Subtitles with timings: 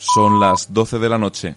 [0.00, 1.54] Son las 12 de la noche.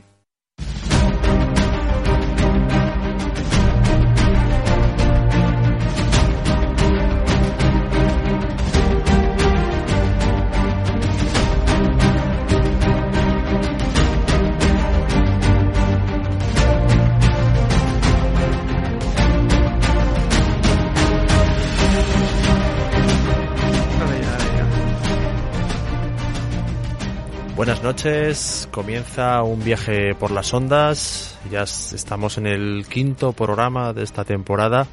[27.55, 34.01] Buenas noches, comienza un viaje por las ondas, ya estamos en el quinto programa de
[34.01, 34.87] esta temporada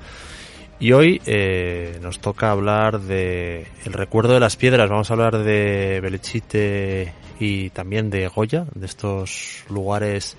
[0.79, 5.39] y hoy eh, nos toca hablar de el recuerdo de las piedras, vamos a hablar
[5.39, 10.37] de Belchite y también de Goya, de estos lugares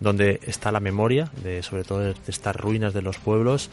[0.00, 3.68] donde está la memoria, de sobre todo de estas ruinas de los pueblos.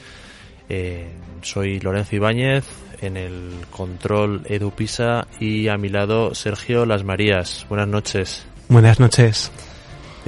[0.70, 1.08] Eh,
[1.42, 2.66] soy Lorenzo Ibáñez,
[3.02, 7.66] en el control Edu Pisa y a mi lado Sergio Las Marías.
[7.70, 8.46] Buenas noches.
[8.68, 9.52] Buenas noches.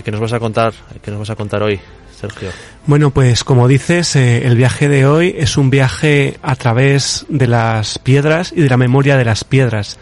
[0.04, 0.74] qué nos vas a contar?
[1.02, 1.80] ¿Qué nos vas a contar hoy,
[2.20, 2.50] Sergio?
[2.86, 7.48] Bueno, pues como dices, eh, el viaje de hoy es un viaje a través de
[7.48, 9.98] las piedras y de la memoria de las piedras.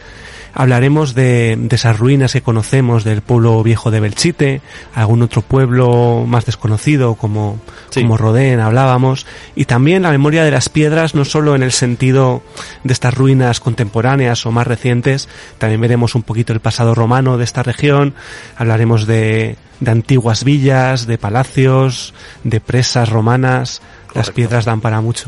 [0.58, 4.62] Hablaremos de, de, esas ruinas que conocemos del pueblo viejo de Belchite,
[4.94, 8.02] algún otro pueblo más desconocido como, sí.
[8.02, 12.42] como Rodén hablábamos, y también la memoria de las piedras no solo en el sentido
[12.86, 17.44] de estas ruinas contemporáneas o más recientes, también veremos un poquito el pasado romano de
[17.44, 18.14] esta región,
[18.56, 22.14] hablaremos de, de antiguas villas, de palacios,
[22.46, 24.20] de presas romanas, Correcto.
[24.20, 25.28] las piedras dan para mucho.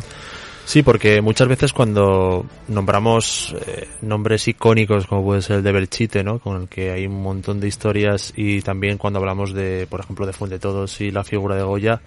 [0.68, 6.26] Sí, porque muchas veces cuando nombramos eh, nombres icónicos como puede ser el de Belchite,
[6.26, 6.40] ¿no?
[6.40, 10.26] Con el que hay un montón de historias y también cuando hablamos de, por ejemplo,
[10.26, 12.02] de Fuente Todos y la figura de Goya,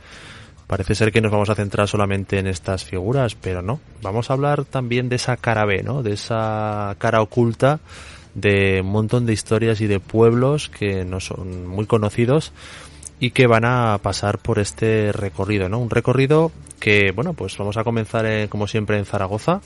[0.66, 3.80] parece ser que nos vamos a centrar solamente en estas figuras, pero no.
[4.02, 6.02] Vamos a hablar también de esa cara B, ¿no?
[6.02, 7.80] De esa cara oculta
[8.34, 12.52] de un montón de historias y de pueblos que no son muy conocidos
[13.20, 15.78] y que van a pasar por este recorrido, ¿no?
[15.78, 16.50] Un recorrido
[16.80, 19.60] que, bueno, pues vamos a comenzar eh, como siempre en Zaragoza.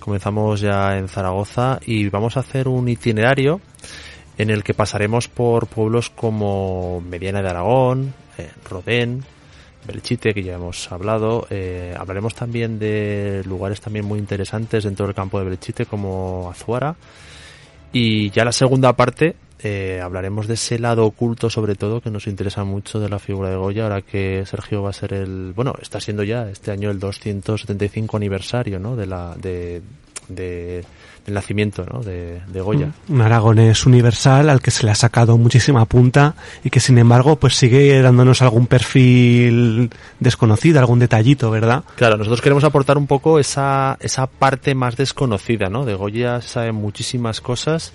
[0.00, 3.60] Comenzamos ya en Zaragoza y vamos a hacer un itinerario
[4.38, 9.22] en el que pasaremos por pueblos como Mediana de Aragón, eh, Rodén,
[9.86, 11.46] Belchite, que ya hemos hablado.
[11.48, 16.96] Eh, hablaremos también de lugares también muy interesantes dentro del campo de Belchite como Azuara.
[17.92, 22.26] Y ya la segunda parte eh, hablaremos de ese lado oculto sobre todo que nos
[22.26, 25.74] interesa mucho de la figura de Goya ahora que Sergio va a ser el bueno
[25.82, 28.96] está siendo ya este año el 275 aniversario ¿no?
[28.96, 29.82] de la de,
[30.28, 30.84] de
[31.26, 32.00] del nacimiento ¿no?
[32.00, 36.34] de, de Goya un aragonés universal al que se le ha sacado muchísima punta
[36.64, 42.40] y que sin embargo pues sigue dándonos algún perfil desconocido algún detallito verdad claro nosotros
[42.40, 45.84] queremos aportar un poco esa esa parte más desconocida ¿no?
[45.84, 47.92] de Goya sabe muchísimas cosas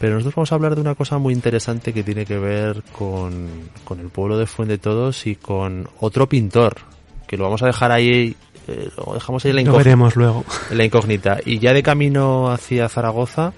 [0.00, 3.48] pero nosotros vamos a hablar de una cosa muy interesante que tiene que ver con,
[3.84, 6.76] con el pueblo de Fuente Todos y con otro pintor,
[7.26, 9.78] que lo vamos a dejar ahí, eh, lo dejamos ahí en la incógnita.
[9.78, 10.44] Lo veremos luego.
[10.70, 11.38] En la incógnita.
[11.44, 13.52] Y ya de camino hacia Zaragoza,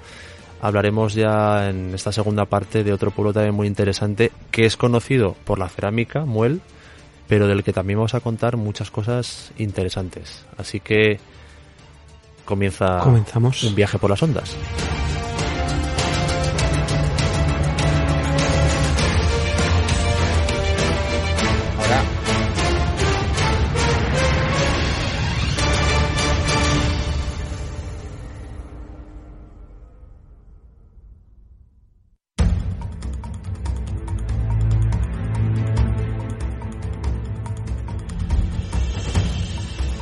[0.60, 5.36] hablaremos ya en esta segunda parte de otro pueblo también muy interesante, que es conocido
[5.44, 6.60] por la cerámica, Muel,
[7.28, 10.44] pero del que también vamos a contar muchas cosas interesantes.
[10.56, 11.18] Así que
[12.44, 13.62] comienza Comenzamos.
[13.64, 14.56] un viaje por las ondas.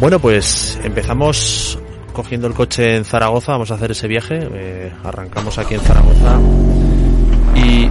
[0.05, 1.79] Bueno, pues empezamos
[2.13, 6.39] cogiendo el coche en Zaragoza, vamos a hacer ese viaje, eh, arrancamos aquí en Zaragoza
[7.55, 7.89] y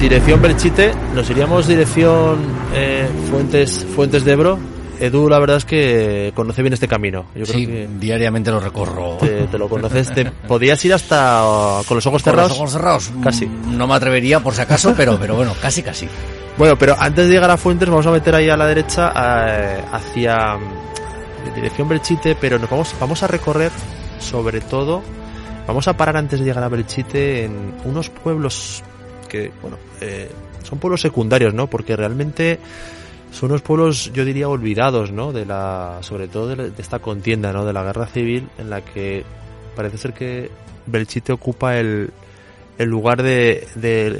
[0.00, 2.38] dirección Belchite, nos iríamos dirección
[2.72, 4.58] eh, Fuentes, Fuentes de Ebro.
[4.98, 7.26] Edu, la verdad es que conoce bien este camino.
[7.34, 9.18] Yo sí, creo que diariamente lo recorro.
[9.18, 10.10] Te, te lo conoces.
[10.14, 12.50] Te, podías ir hasta con los ojos ¿Con cerrados.
[12.52, 13.12] los ojos cerrados?
[13.22, 13.46] Casi.
[13.46, 16.08] No me atrevería por si acaso, pero, pero bueno, casi casi.
[16.58, 19.80] Bueno, pero antes de llegar a Fuentes vamos a meter ahí a la derecha eh,
[19.92, 20.58] hacia
[21.44, 23.70] de dirección Belchite, pero nos vamos, vamos a recorrer
[24.18, 25.00] sobre todo,
[25.68, 28.82] vamos a parar antes de llegar a Belchite en unos pueblos
[29.28, 30.32] que, bueno, eh,
[30.64, 31.68] son pueblos secundarios, ¿no?
[31.68, 32.58] Porque realmente
[33.30, 35.32] son unos pueblos, yo diría, olvidados, ¿no?
[35.32, 37.64] De la, sobre todo de, esta contienda, ¿no?
[37.64, 39.24] De la guerra civil en la que
[39.76, 40.50] parece ser que
[40.86, 42.10] Belchite ocupa el,
[42.78, 43.66] el lugar de,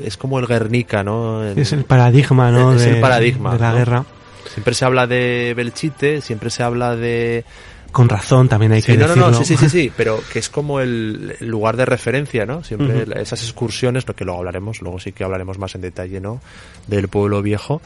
[0.04, 1.44] es como el Guernica, ¿no?
[1.44, 2.74] es el paradigma, ¿no?
[2.74, 4.04] Es, el paradigma de la guerra.
[4.52, 7.44] Siempre se habla de Belchite, siempre se habla de
[7.92, 9.30] con razón también hay que no, decirlo.
[9.30, 12.62] No, no, sí, sí, sí, pero que es como el, lugar de referencia, ¿no?
[12.62, 16.40] Siempre esas excursiones, porque luego hablaremos, luego sí que hablaremos más en detalle, ¿no?
[16.86, 17.80] Del pueblo viejo.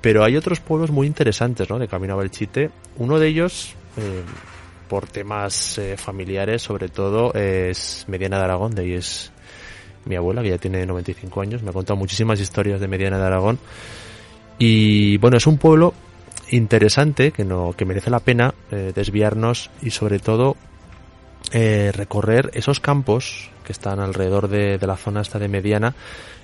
[0.00, 1.78] Pero hay otros pueblos muy interesantes, ¿no?
[1.78, 2.70] De Camino a Belchite.
[2.96, 4.22] Uno de ellos, eh,
[4.88, 9.32] por temas eh, familiares, sobre todo, es Mediana de Aragón, de ahí es
[10.04, 13.24] mi abuela, que ya tiene 95 años, me ha contado muchísimas historias de Mediana de
[13.24, 13.58] Aragón.
[14.58, 15.94] Y bueno, es un pueblo
[16.50, 20.56] interesante que no que merece la pena eh, desviarnos y sobre todo
[21.52, 25.94] eh, recorrer esos campos que están alrededor de, la zona esta de mediana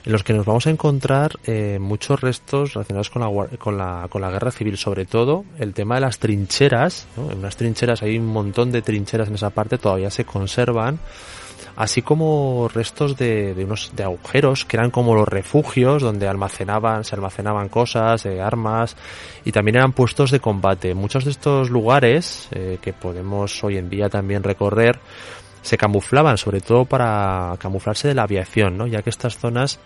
[0.04, 4.06] en los que nos vamos a encontrar eh, muchos restos relacionados con la, con la
[4.08, 8.18] con la guerra civil sobre todo el tema de las trincheras en unas trincheras hay
[8.18, 10.98] un montón de trincheras en esa parte todavía se conservan
[11.76, 17.04] así como restos de, de, unos de agujeros que eran como los refugios donde almacenaban
[17.04, 18.96] se almacenaban cosas eh, armas
[19.44, 20.94] y también eran puestos de combate.
[20.94, 24.98] Muchos de estos lugares eh, que podemos hoy en día también recorrer
[25.62, 29.78] se camuflaban sobre todo para camuflarse de la aviación no ya que estas zonas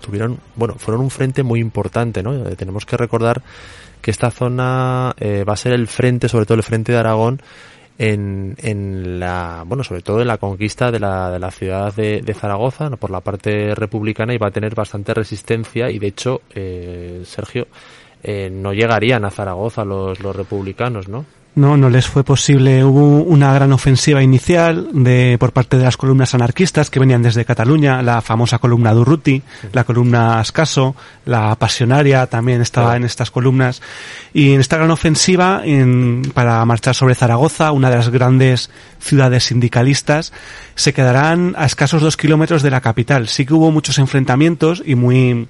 [0.00, 3.42] tuvieron bueno fueron un frente muy importante no eh, tenemos que recordar
[4.00, 7.40] que esta zona eh, va a ser el frente sobre todo el frente de Aragón
[8.02, 12.20] en, en la, bueno, sobre todo en la conquista de la, de la ciudad de,
[12.20, 17.22] de Zaragoza por la parte republicana va a tener bastante resistencia y de hecho, eh,
[17.24, 17.68] Sergio,
[18.24, 21.24] eh, no llegarían a Zaragoza los, los republicanos, ¿no?
[21.54, 22.82] No, no les fue posible.
[22.82, 27.44] Hubo una gran ofensiva inicial de, por parte de las columnas anarquistas que venían desde
[27.44, 29.42] Cataluña, la famosa columna Durruti,
[29.74, 30.96] la columna Ascaso,
[31.26, 33.82] la Pasionaria también estaba en estas columnas.
[34.32, 39.44] Y en esta gran ofensiva, en, para marchar sobre Zaragoza, una de las grandes ciudades
[39.44, 40.32] sindicalistas,
[40.74, 43.28] se quedarán a escasos dos kilómetros de la capital.
[43.28, 45.48] Sí que hubo muchos enfrentamientos y muy,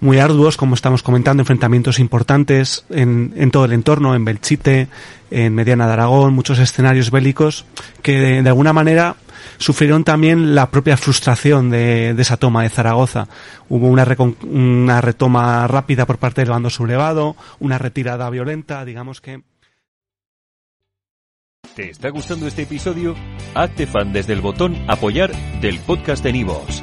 [0.00, 4.88] muy arduos, como estamos comentando, enfrentamientos importantes en, en todo el entorno, en Belchite,
[5.30, 7.66] en Mediana de Aragón, muchos escenarios bélicos
[8.02, 9.16] que de, alguna manera
[9.58, 13.28] sufrieron también la propia frustración de, de esa toma de Zaragoza.
[13.68, 14.06] Hubo una,
[14.42, 19.42] una retoma rápida por parte del bando sublevado, una retirada violenta, digamos que...
[21.76, 23.14] ¿Te está gustando este episodio?
[23.54, 25.30] Hazte fan desde el botón apoyar
[25.60, 26.82] del podcast de Nivos.